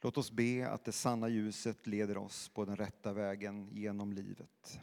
[0.00, 4.80] Låt oss be att det sanna ljuset leder oss på den rätta vägen genom livet.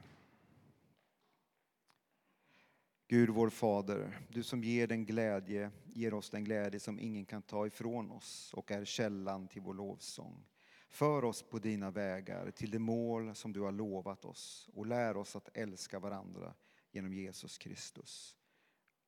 [3.08, 7.42] Gud vår Fader, du som ger den glädje, ger oss den glädje som ingen kan
[7.42, 10.46] ta ifrån oss och är källan till vår lovsång.
[10.90, 15.18] För oss på dina vägar till det mål som du har lovat oss och lär
[15.18, 16.54] oss att älska varandra
[16.92, 18.38] genom Jesus Kristus.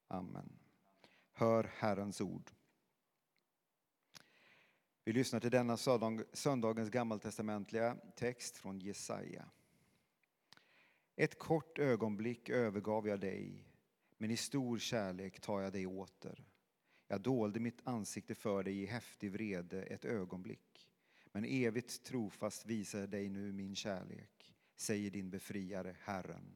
[0.07, 0.59] Amen.
[1.33, 2.51] Hör Herrens ord.
[5.07, 5.77] Vi lyssnar till denna
[6.33, 9.45] söndagens gammaltestamentliga text från Jesaja.
[11.15, 13.67] Ett kort ögonblick övergav jag dig,
[14.17, 16.45] men i stor kärlek tar jag dig åter.
[17.07, 20.89] Jag dolde mitt ansikte för dig i häftig vrede ett ögonblick,
[21.31, 26.55] men evigt trofast visar jag dig nu min kärlek, säger din befriare, Herren.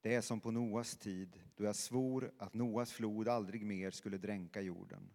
[0.00, 4.18] Det är som på Noas tid, då jag svor att Noas flod aldrig mer skulle
[4.18, 5.10] dränka jorden.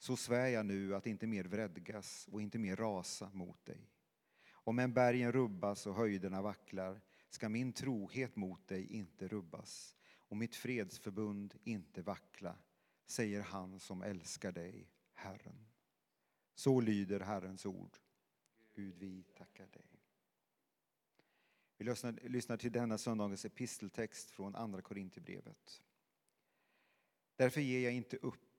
[0.00, 3.90] Så svär jag nu att inte mer vredgas och inte mer rasa mot dig.
[4.50, 10.36] Om än bergen rubbas och höjderna vacklar ska min trohet mot dig inte rubbas och
[10.36, 12.58] mitt fredsförbund inte vackla,
[13.06, 15.66] säger han som älskar dig, Herren.
[16.54, 17.98] Så lyder Herrens ord.
[18.74, 20.02] Gud, vi tackar dig.
[21.76, 25.82] Vi lyssnar, lyssnar till denna söndagens episteltext från Andra Korinthierbrevet.
[27.36, 28.49] Därför ger jag inte upp.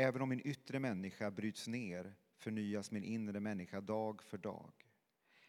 [0.00, 4.72] Även om min yttre människa bryts ner förnyas min inre människa dag för dag.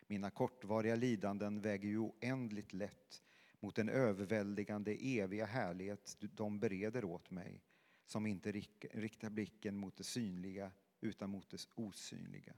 [0.07, 3.23] Mina kortvariga lidanden väger ju oändligt lätt
[3.59, 7.63] mot den överväldigande eviga härlighet de bereder åt mig
[8.05, 8.51] som inte
[8.91, 12.53] riktar blicken mot det synliga utan mot det osynliga.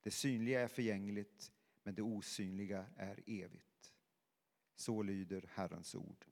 [0.00, 3.94] Det synliga är förgängligt, men det osynliga är evigt.
[4.76, 6.24] Så lyder Herrens ord.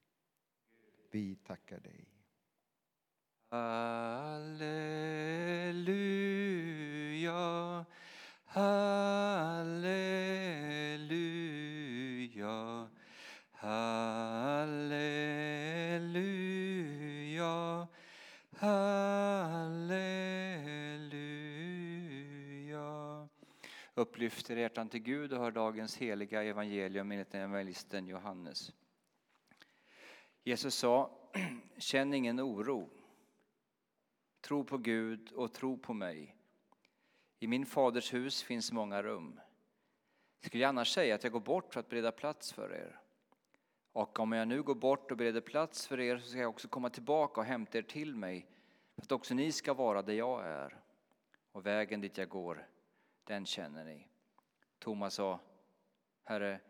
[1.11, 2.12] Vi tackar dig.
[3.53, 4.65] Halleluja,
[8.47, 9.79] halleluja,
[13.53, 15.07] halleluja,
[18.57, 19.99] halleluja.
[23.95, 28.73] Upplyfter hjärtan till Gud och hör dagens heliga evangelium enligt evangelisten Johannes.
[30.45, 31.11] Jesus sa,
[31.79, 33.02] känn ingen oro.
[34.43, 36.37] Tro på Gud och tro på mig.
[37.39, 39.41] I min faders hus finns många rum.
[40.41, 43.01] Skulle jag annars säga att jag går bort för att bereda plats för er?
[43.93, 46.69] Och om jag nu går bort och bereder plats för er så ska jag också
[46.69, 48.47] komma tillbaka och hämta er till mig
[48.95, 50.81] för att också ni ska vara där jag är.
[51.53, 52.69] Och vägen dit jag går,
[53.25, 54.07] den känner ni.
[54.79, 55.41] Thomas sa,
[56.25, 56.61] Herre,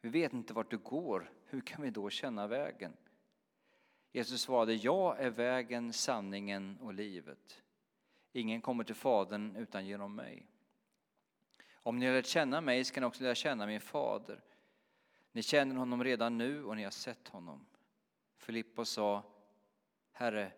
[0.00, 2.96] vi vet inte vart du går, hur kan vi då känna vägen?
[4.12, 7.62] Jesus svarade, jag är vägen, sanningen och livet.
[8.32, 10.46] Ingen kommer till Fadern utan genom mig.
[11.74, 14.40] Om ni har lärt känna mig ska ni också lära känna min fader.
[15.32, 17.66] Ni känner honom redan nu och ni har sett honom.
[18.36, 19.22] Filippos sa,
[20.12, 20.52] Herre,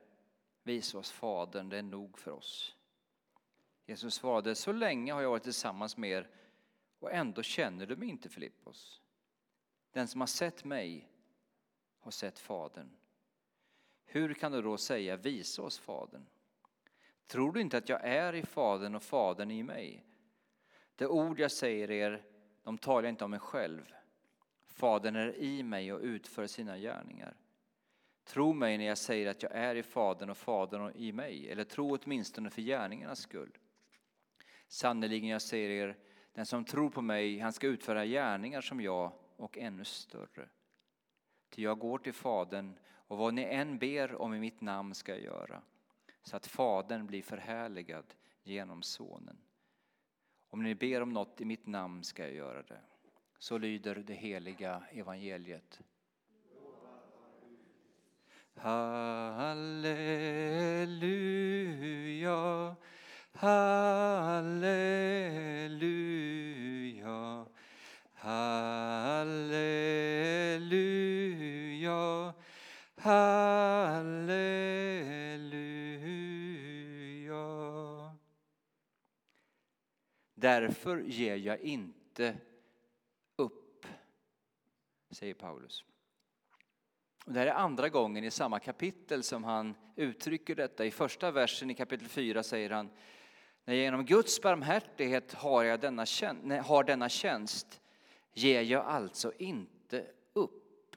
[0.62, 2.76] visa oss Fadern, det är nog för oss.
[3.86, 6.31] Jesus svarade, så länge har jag varit tillsammans med er
[6.98, 9.00] och ändå känner du mig inte, Filippos.
[9.92, 11.09] Den som har sett mig
[11.98, 12.91] har sett Fadern.
[14.14, 16.26] Hur kan du då säga, visa oss Fadern?
[17.26, 20.04] Tror du inte att jag är i Fadern och Fadern i mig?
[20.97, 22.24] Det ord jag säger er,
[22.62, 23.94] de talar jag inte om mig själv.
[24.66, 27.36] Fadern är i mig och utför sina gärningar.
[28.24, 31.64] Tro mig när jag säger att jag är i Fadern och Fadern i mig, eller
[31.64, 33.58] tro åtminstone för gärningarnas skull.
[34.69, 35.97] Sannerligen, jag säger er,
[36.32, 40.48] den som tror på mig, han ska utföra gärningar som jag och ännu större.
[41.50, 42.78] Ty jag går till Fadern
[43.09, 45.62] och vad ni än ber om i mitt namn ska jag göra,
[46.22, 49.38] så att Fadern blir förhärligad genom Sonen.
[50.50, 52.81] Om ni ber om något i mitt namn ska jag göra det.
[53.38, 55.81] Så lyder det heliga evangeliet.
[58.54, 59.86] Halleluja,
[63.33, 64.74] halleluja,
[80.84, 82.36] Därför ger jag inte
[83.36, 83.86] upp,
[85.10, 85.84] säger Paulus.
[87.27, 90.84] Det här är andra gången i samma kapitel som han uttrycker detta.
[90.84, 92.91] I första versen i kapitel 4 säger han
[93.65, 96.04] När genom Guds barmhärtighet har, jag denna,
[96.63, 97.80] har denna tjänst
[98.33, 100.97] ger jag alltså inte upp.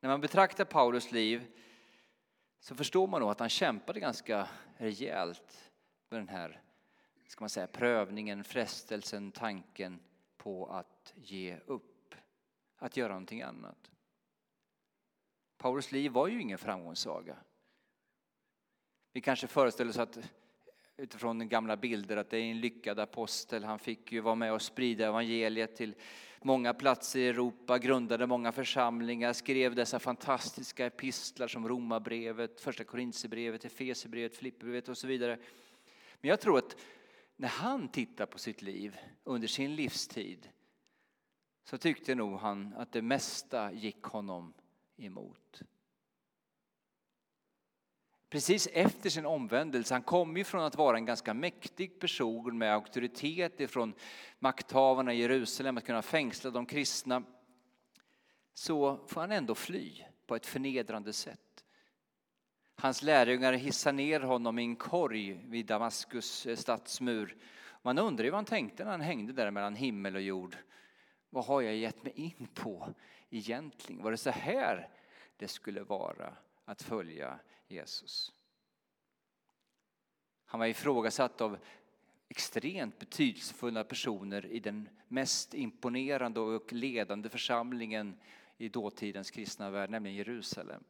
[0.00, 1.46] När man betraktar Paulus liv
[2.60, 5.72] så förstår man nog att han kämpade ganska rejält
[6.10, 6.63] med den här
[7.34, 10.00] ska man säga, prövningen, frestelsen, tanken
[10.36, 12.14] på att ge upp,
[12.76, 13.90] att göra någonting annat.
[15.58, 17.36] Paulus liv var ju ingen framgångssaga.
[19.12, 20.18] Vi kanske föreställer oss att
[20.96, 23.64] utifrån gamla bilder att det är en lyckad apostel.
[23.64, 25.94] Han fick ju vara med och sprida evangeliet till
[26.42, 33.64] många platser i Europa, grundade många församlingar, skrev dessa fantastiska epistlar som Romarbrevet, Första Korintierbrevet,
[33.64, 35.38] Efesierbrevet, Filipperbrevet och så vidare.
[36.20, 36.76] Men jag tror att
[37.36, 40.48] när han tittar på sitt liv under sin livstid
[41.64, 44.54] så tyckte nog han att det mesta gick honom
[44.96, 45.62] emot
[48.34, 49.94] precis efter sin omvändelse.
[49.94, 53.94] Han kom ju från att vara en ganska mäktig person med auktoritet ifrån
[54.38, 57.22] makthavarna i Jerusalem att kunna fängsla de kristna.
[58.54, 61.53] Så får han ändå fly på ett förnedrande sätt.
[62.84, 67.36] Hans lärjungar hissar ner honom i en korg vid Damaskus eh, stadsmur.
[67.82, 70.56] Man undrar ju vad han tänkte när han hängde där mellan himmel och jord.
[71.30, 72.94] Vad har jag gett mig in på
[73.30, 74.02] egentligen?
[74.02, 74.88] Var det så här
[75.36, 77.38] det skulle vara att följa
[77.68, 78.32] Jesus.
[80.44, 81.58] Han var ifrågasatt av
[82.28, 88.16] extremt betydelsefulla personer i den mest imponerande och ledande församlingen
[88.58, 90.84] i dåtidens kristna värld, nämligen Jerusalem.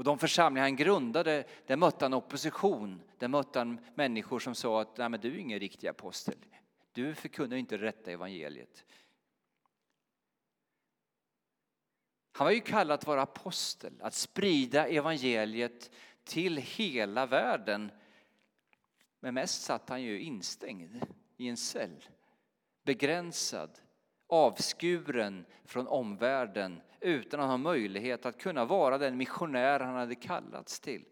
[0.00, 3.02] Och de församlingar han grundade, där mötte han opposition.
[3.18, 6.34] Där mötte han människor som sa att Nej, men du är ingen riktig apostel.
[6.92, 8.84] Du förkunnar inte rätta evangeliet.
[12.32, 15.90] Han var ju kallad att vara apostel, att sprida evangeliet
[16.24, 17.92] till hela världen.
[19.20, 21.04] Men mest satt han ju instängd
[21.36, 22.04] i en cell,
[22.82, 23.70] begränsad,
[24.26, 30.80] avskuren från omvärlden utan att ha möjlighet att kunna vara den missionär han hade kallats
[30.80, 31.04] till.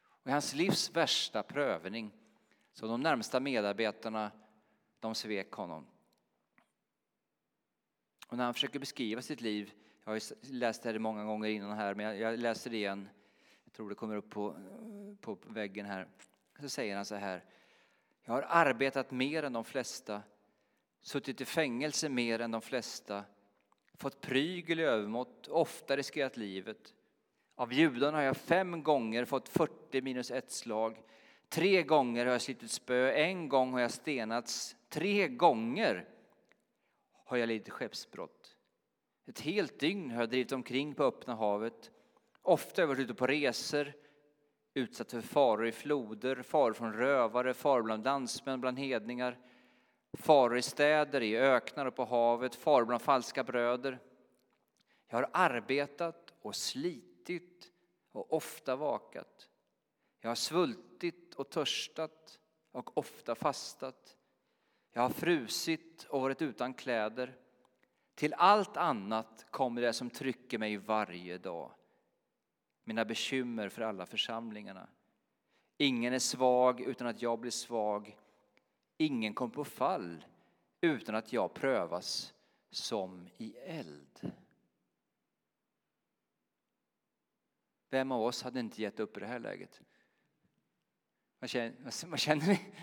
[0.00, 2.12] Och I hans livs värsta prövning,
[2.72, 4.30] så de närmsta medarbetarna,
[5.00, 5.86] de svek honom.
[8.28, 9.72] Och när han försöker beskriva sitt liv
[10.08, 13.08] jag har läst det många gånger innan här, men jag läser det igen.
[13.64, 14.56] Jag tror det kommer upp på,
[15.20, 16.08] på väggen här.
[16.60, 17.44] Så säger han så här.
[18.24, 20.22] Jag har arbetat mer än de flesta,
[21.00, 23.24] suttit i fängelse mer än de flesta,
[23.98, 26.94] fått prygel i övermått, ofta riskerat livet.
[27.54, 31.02] Av judarna har jag fem gånger fått 40 minus ett slag.
[31.48, 36.08] Tre gånger har jag slitit spö, en gång har jag stenats, tre gånger
[37.24, 38.56] har jag lidit skeppsbrott.
[39.26, 41.90] Ett helt dygn har jag drivit omkring på öppna havet.
[42.42, 43.92] Ofta har jag varit ute på resor,
[44.74, 49.38] utsatt för faror i floder, faror från rövare, faror bland landsmän, bland hedningar,
[50.12, 53.98] faror i städer, i öknar och på havet, faror bland falska bröder.
[55.08, 57.72] Jag har arbetat och slitit
[58.12, 59.48] och ofta vakat.
[60.20, 62.38] Jag har svultit och törstat
[62.72, 64.16] och ofta fastat.
[64.92, 67.36] Jag har frusit och varit utan kläder.
[68.14, 71.72] Till allt annat kommer det som trycker mig varje dag.
[72.84, 74.88] Mina bekymmer för alla församlingarna.
[75.76, 78.18] Ingen är svag utan att jag blir svag.
[79.00, 80.24] Ingen kom på fall
[80.80, 82.34] utan att jag prövas
[82.70, 84.32] som i eld.
[87.90, 89.80] Vem av oss hade inte gett upp i det här läget?
[91.38, 92.74] Vad känner, vad känner ni?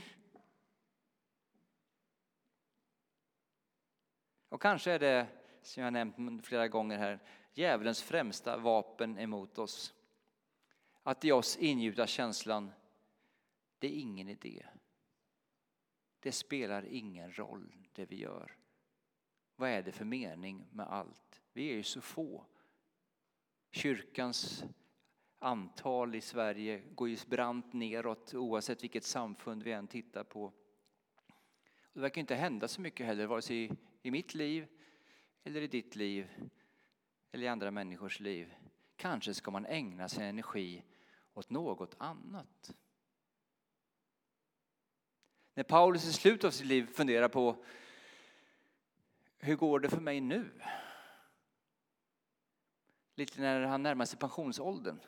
[4.50, 5.28] Och kanske är det,
[5.62, 7.20] som jag nämnt flera gånger här,
[7.54, 9.94] djävulens främsta vapen emot oss.
[11.04, 12.72] Att i oss ingjuta känslan,
[13.80, 14.66] det är ingen idé.
[16.26, 18.58] Det spelar ingen roll det vi gör.
[19.56, 21.42] Vad är det för mening med allt?
[21.54, 22.46] Vi är ju så få.
[23.72, 24.64] Kyrkans
[25.40, 30.54] antal i Sverige går ju brant neråt oavsett vilket samfund vi än tittar på.
[31.94, 34.68] Det verkar inte hända så mycket heller, vare sig i mitt liv
[35.44, 36.30] eller i ditt liv
[37.32, 38.54] eller i andra människors liv.
[38.96, 40.84] Kanske ska man ägna sin energi
[41.34, 42.76] åt något annat.
[45.56, 47.64] När Paulus i slutet av sitt liv funderar på
[49.38, 50.52] hur går det för mig nu?
[53.16, 55.00] Lite när han närmar sig pensionsåldern.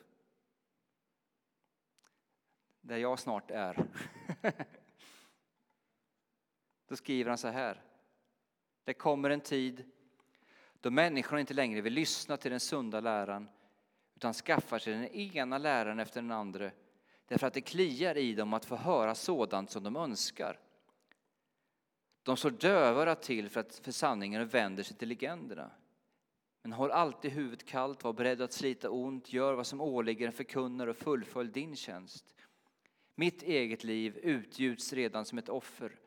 [2.80, 3.86] Där jag snart är.
[6.88, 7.82] Då skriver han så här.
[8.84, 9.90] Det kommer en tid
[10.80, 13.48] då människorna inte längre vill lyssna till den sunda läran
[14.14, 16.70] utan skaffar sig den ena läraren efter den andra
[17.28, 20.58] därför att det kliar i dem att få höra sådant som de önskar.
[22.22, 25.70] De slår dövörat till för, att, för sanningen och vänder sig till legenderna.
[26.62, 30.32] Men håll alltid huvudet kallt, var beredd att slita ont, gör vad som åligger en
[30.32, 32.34] förkunnare och fullfölj din tjänst.
[33.14, 35.98] Mitt eget liv utgjuts redan som ett offer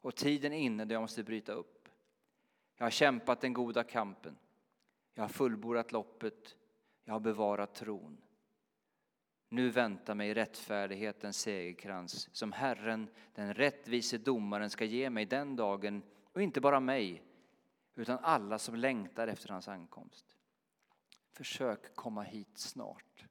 [0.00, 1.88] och tiden är inne då jag måste bryta upp.
[2.76, 4.36] Jag har kämpat den goda kampen.
[5.14, 6.56] Jag har fullbordat loppet.
[7.04, 8.16] Jag har bevarat tron.
[9.52, 16.02] Nu väntar mig rättfärdighetens segerkrans som Herren, den rättvise domaren, ska ge mig den dagen
[16.32, 17.22] och inte bara mig
[17.94, 20.36] utan alla som längtar efter hans ankomst.
[21.32, 23.24] Försök komma hit snart.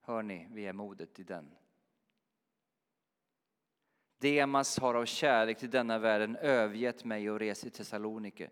[0.00, 1.54] Hör ni, vi är modet i den.
[4.18, 8.50] Demas har av kärlek till denna världen övergett mig och rest till Thessalonike.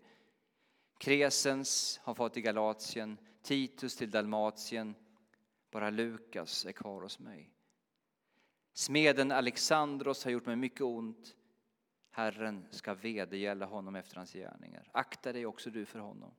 [0.97, 4.95] Kresens har fått till Galatien, Titus till Dalmatien.
[5.71, 7.53] Bara Lukas är kvar hos mig.
[8.73, 11.35] Smeden Alexandros har gjort mig mycket ont.
[12.09, 14.89] Herren ska vedergälla honom efter hans gärningar.
[14.91, 16.31] Akta dig också du för honom.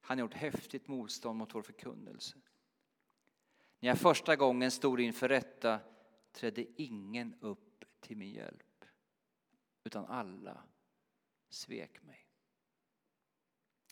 [0.00, 2.36] Han har gjort häftigt motstånd mot vår förkunnelse.
[3.80, 5.80] När jag första gången stod inför rätta
[6.32, 8.84] trädde ingen upp till min hjälp,
[9.84, 10.62] utan alla
[11.48, 12.26] svek mig.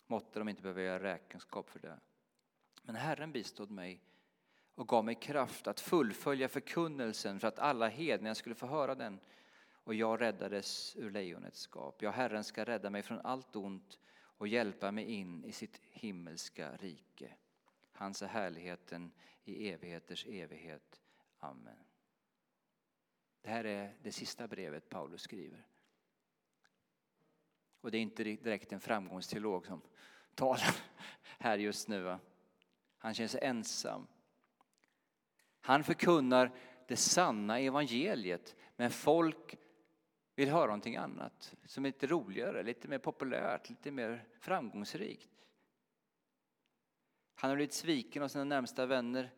[0.07, 1.99] Måtte de inte behöva göra räkenskap för det.
[2.81, 4.03] Men Herren bistod mig
[4.77, 9.19] och gav mig kraft att fullfölja förkunnelsen för att alla hedningar skulle få höra den.
[9.69, 12.01] Och jag räddades ur lejonets skap.
[12.01, 16.77] Ja, Herren ska rädda mig från allt ont och hjälpa mig in i sitt himmelska
[16.77, 17.33] rike.
[17.91, 19.11] Hans är härligheten
[19.43, 21.01] i evigheters evighet.
[21.39, 21.83] Amen.
[23.41, 25.67] Det här är det sista brevet Paulus skriver.
[27.81, 29.81] Och det är inte direkt en framgångsteolog som
[30.35, 30.75] talar
[31.39, 32.17] här just nu.
[32.97, 34.07] Han känner sig ensam.
[35.67, 36.51] Han förkunnar
[36.87, 39.57] det sanna evangeliet, men folk
[40.35, 45.29] vill höra någonting annat som är lite roligare, lite mer populärt, lite mer framgångsrikt.
[47.35, 49.33] Han har blivit sviken av sina närmsta vänner.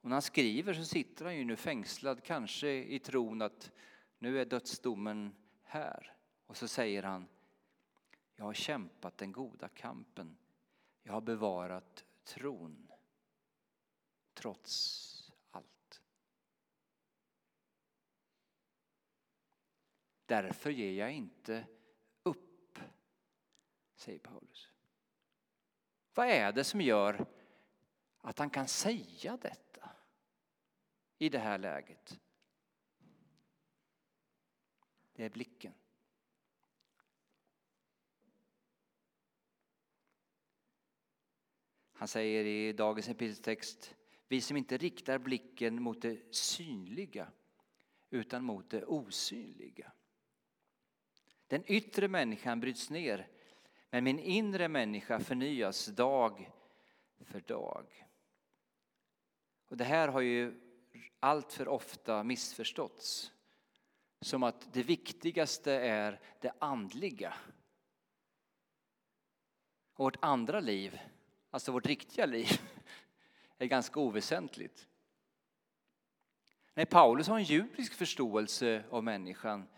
[0.00, 3.70] Och när han skriver så sitter han ju nu fängslad, kanske i tron att
[4.18, 6.16] nu är dödsdomen här.
[6.46, 7.28] Och så säger han,
[8.36, 10.36] jag har kämpat den goda kampen.
[11.02, 12.92] Jag har bevarat tron.
[14.34, 15.10] Trots
[15.50, 16.02] allt.
[20.26, 21.66] Därför ger jag inte
[22.22, 22.78] upp,
[23.94, 24.70] säger Paulus.
[26.14, 27.26] Vad är det som gör
[28.18, 29.90] att han kan säga detta
[31.18, 32.20] i det här läget?
[35.12, 35.74] Det är blicken.
[41.92, 43.94] Han säger i dagens epiteltext,
[44.28, 47.32] vi som inte riktar blicken mot det synliga
[48.10, 49.92] utan mot det osynliga.
[51.46, 53.28] Den yttre människan bryts ner
[53.94, 56.50] men min inre människa förnyas dag
[57.20, 58.06] för dag.
[59.68, 60.60] Och det här har ju
[61.20, 63.32] allt för ofta missförståtts.
[64.20, 67.34] Som att det viktigaste är det andliga.
[69.94, 70.98] Och vårt andra liv,
[71.50, 72.48] alltså vårt riktiga liv,
[73.58, 74.88] är ganska oväsentligt.
[76.74, 79.68] Nej, Paulus har en judisk förståelse av människan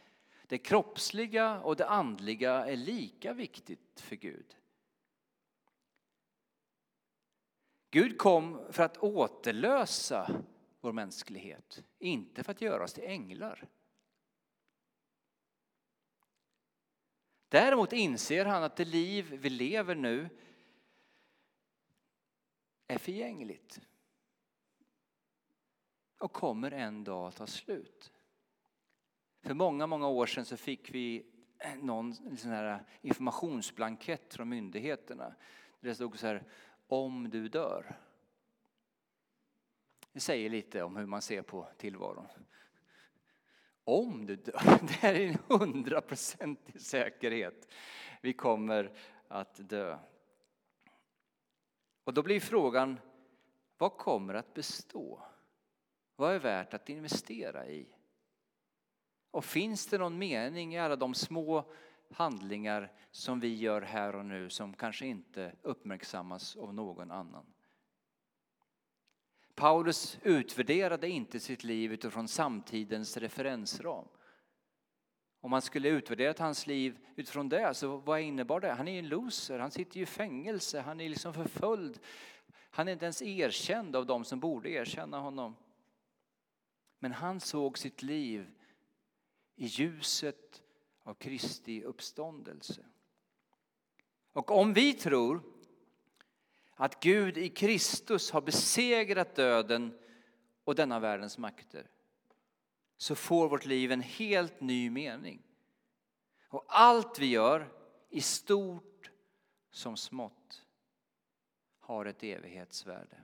[0.47, 4.57] det kroppsliga och det andliga är lika viktigt för Gud.
[7.91, 10.45] Gud kom för att återlösa
[10.81, 13.69] vår mänsklighet, inte för att göra oss till änglar.
[17.49, 20.29] Däremot inser han att det liv vi lever nu
[22.87, 23.81] är förgängligt
[26.19, 28.13] och kommer en dag ta slut.
[29.47, 31.27] För många, många år sedan så fick vi
[31.59, 35.35] eh, någon sån här eh, informationsblankett från myndigheterna.
[35.81, 36.43] Det stod så här,
[36.87, 37.99] om du dör.
[40.13, 42.27] Det säger lite om hur man ser på tillvaron.
[43.85, 47.73] Om du dör, det är en hundraprocentig säkerhet.
[48.23, 48.93] Vi kommer
[49.29, 49.99] att dö.
[52.05, 53.01] Och då blir frågan,
[53.79, 55.23] vad kommer att bestå?
[56.17, 57.96] Vad är värt att investera i?
[59.37, 61.65] Och finns det någon mening i alla de små
[62.11, 67.47] handlingar som vi gör här och nu som kanske inte uppmärksammas av någon annan?
[69.55, 74.05] Paulus utvärderade inte sitt liv utifrån samtidens referensram.
[75.41, 78.73] Om man skulle utvärderat hans liv utifrån det, så vad innebar det?
[78.73, 81.99] Han är en loser, han sitter i fängelse, han är liksom förföljd.
[82.71, 85.57] Han är inte ens erkänd av de som borde erkänna honom.
[86.99, 88.51] Men han såg sitt liv
[89.57, 90.63] i ljuset
[91.03, 92.87] av Kristi uppståndelse.
[94.33, 95.43] Och om vi tror
[96.75, 99.99] att Gud i Kristus har besegrat döden
[100.65, 101.91] och denna världens makter,
[102.97, 105.43] så får vårt liv en helt ny mening.
[106.49, 107.73] Och allt vi gör,
[108.11, 109.11] i stort
[109.71, 110.65] som smått,
[111.79, 113.23] har ett evighetsvärde.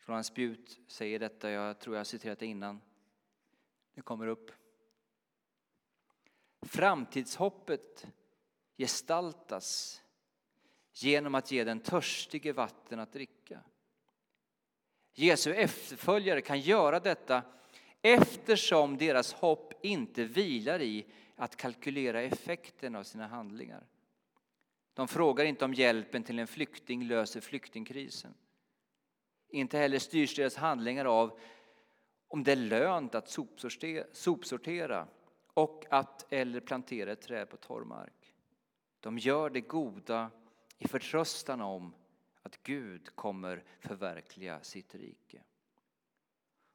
[0.00, 2.80] Roland Spjut säger detta, jag tror jag har citerat det innan.
[3.94, 4.50] Det kommer upp.
[6.62, 8.06] Framtidshoppet
[8.76, 10.00] gestaltas
[10.92, 13.60] genom att ge den törstige vatten att dricka.
[15.12, 17.42] Jesu efterföljare kan göra detta
[18.02, 23.86] eftersom deras hopp inte vilar i att kalkylera effekten av sina handlingar.
[24.94, 28.34] De frågar inte om hjälpen till en flykting löser flyktingkrisen.
[29.48, 31.38] Inte heller styrs deras handlingar av
[32.34, 33.38] om det är lönt att
[34.12, 35.08] sopsortera
[35.46, 38.34] och att eller plantera ett träd på torr mark.
[39.00, 40.30] De gör det goda
[40.78, 41.94] i förtröstan om
[42.42, 45.42] att Gud kommer förverkliga sitt rike.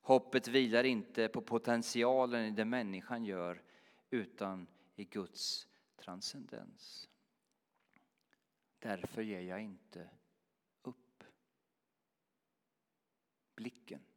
[0.02, 3.62] Hoppet vilar inte på potentialen i det människan gör
[4.10, 7.10] utan i Guds transcendens.
[8.80, 10.10] Därför ger jag inte
[10.84, 11.24] upp.
[13.56, 14.09] Blicken.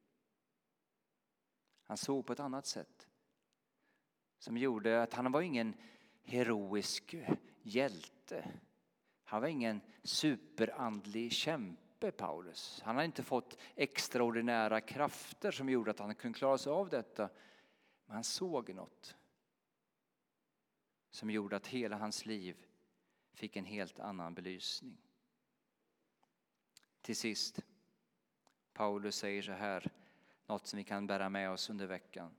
[1.92, 3.08] Han såg på ett annat sätt
[4.38, 5.74] som gjorde att han var ingen
[6.22, 7.14] heroisk
[7.62, 8.50] hjälte.
[9.24, 12.80] Han var ingen superandlig kämpe, Paulus.
[12.84, 17.28] Han hade inte fått extraordinära krafter som gjorde att han kunde klara sig av detta.
[18.06, 19.16] Men han såg något
[21.10, 22.66] som gjorde att hela hans liv
[23.32, 24.98] fick en helt annan belysning.
[27.00, 27.60] Till sist,
[28.72, 30.01] Paulus säger så här,
[30.46, 32.34] något som vi kan bära med oss under veckan.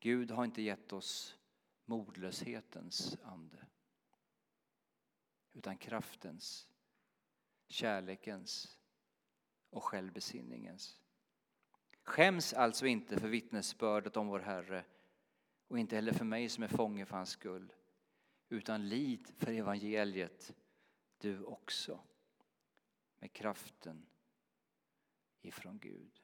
[0.00, 1.38] Gud har inte gett oss
[1.84, 3.66] modlöshetens ande
[5.52, 6.68] utan kraftens,
[7.68, 8.78] kärlekens
[9.70, 11.00] och självbesinningens.
[12.02, 14.84] Skäms alltså inte för vittnesbördet om vår Herre
[15.68, 17.72] och inte heller för mig som är fånge för hans skull
[18.48, 20.54] utan lid för evangeliet
[21.18, 22.00] du också
[23.18, 24.06] med kraften
[25.42, 26.23] ifrån Gud.